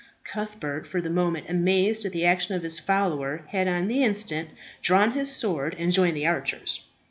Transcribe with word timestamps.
Cuthbert, 0.23 0.87
for 0.87 0.99
the 0.99 1.11
moment 1.11 1.45
amazed 1.47 2.05
at 2.05 2.11
the 2.11 2.25
action 2.25 2.55
of 2.55 2.63
his 2.63 2.79
follower, 2.79 3.45
had 3.49 3.67
on 3.67 3.87
the 3.87 4.03
instant 4.03 4.49
drawn 4.81 5.11
his 5.11 5.31
sword 5.31 5.75
and 5.77 5.91
joined 5.91 6.17
the 6.17 6.25
archers. 6.25 6.87